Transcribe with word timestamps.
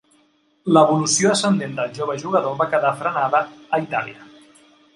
L'evolució 0.77 1.33
ascendent 1.33 1.75
del 1.81 1.93
jove 1.99 2.17
jugador 2.23 2.57
va 2.63 2.69
quedar 2.73 2.95
frenada 3.05 3.45
a 3.79 3.85
Itàlia. 3.87 4.29